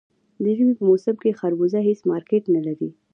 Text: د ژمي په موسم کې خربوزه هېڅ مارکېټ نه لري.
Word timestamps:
د 0.43 0.45
ژمي 0.57 0.73
په 0.77 0.83
موسم 0.89 1.15
کې 1.23 1.37
خربوزه 1.39 1.79
هېڅ 1.87 1.99
مارکېټ 2.11 2.43
نه 2.55 2.61
لري. 2.67 2.89